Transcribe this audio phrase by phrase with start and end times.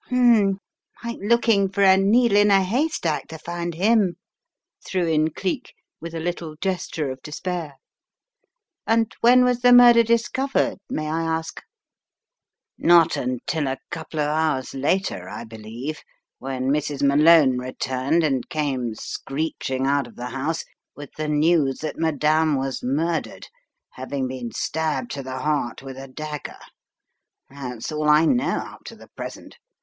[0.07, 0.57] "H'm,
[1.05, 4.15] like looking for a needle in a haystack to find him"
[4.83, 7.73] threw in Cleek with a little gesture of de spair.
[8.87, 11.61] "And when was the murder discovered, may I ask?"
[12.79, 15.99] "Not until a couple of hours later, I believe,
[16.39, 17.03] when Mrs.
[17.03, 20.59] Malone returned and came screeching out of the The Threads of Chance
[20.95, 23.45] 57 house with the news that Madame was murdered,
[23.91, 26.57] having been stabbed to the heart with a dagger.
[27.51, 29.59] That's all I know up to the present.